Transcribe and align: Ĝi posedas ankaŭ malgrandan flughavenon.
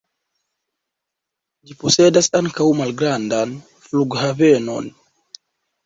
Ĝi 1.67 1.77
posedas 1.85 2.31
ankaŭ 2.41 2.69
malgrandan 2.83 3.57
flughavenon. 3.87 4.95